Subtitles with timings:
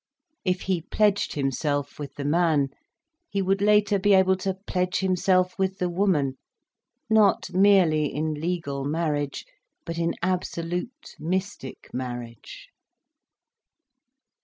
[0.43, 2.69] If he pledged himself with the man
[3.29, 6.39] he would later be able to pledge himself with the woman:
[7.07, 9.45] not merely in legal marriage,
[9.85, 12.69] but in absolute, mystic marriage.